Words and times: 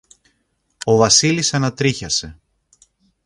Ο 0.85 0.95
Βασίλης 0.95 1.53
ανατρίχιασε 1.53 2.39